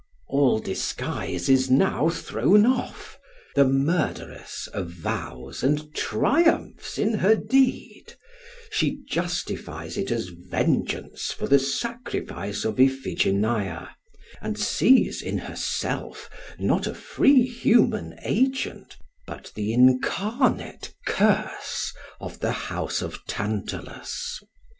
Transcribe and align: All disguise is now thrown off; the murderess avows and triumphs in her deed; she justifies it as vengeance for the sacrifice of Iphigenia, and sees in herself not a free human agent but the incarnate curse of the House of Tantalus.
All 0.29 0.57
disguise 0.57 1.47
is 1.47 1.69
now 1.69 2.09
thrown 2.09 2.65
off; 2.65 3.19
the 3.53 3.65
murderess 3.65 4.67
avows 4.73 5.61
and 5.61 5.93
triumphs 5.93 6.97
in 6.97 7.13
her 7.13 7.35
deed; 7.35 8.15
she 8.71 8.97
justifies 9.07 9.97
it 9.99 10.09
as 10.09 10.29
vengeance 10.29 11.31
for 11.31 11.47
the 11.47 11.59
sacrifice 11.59 12.65
of 12.65 12.79
Iphigenia, 12.79 13.95
and 14.41 14.57
sees 14.57 15.21
in 15.21 15.37
herself 15.37 16.31
not 16.57 16.87
a 16.87 16.95
free 16.95 17.45
human 17.45 18.17
agent 18.23 18.97
but 19.27 19.51
the 19.53 19.71
incarnate 19.71 20.95
curse 21.05 21.93
of 22.19 22.39
the 22.39 22.51
House 22.51 23.03
of 23.03 23.23
Tantalus. 23.27 24.41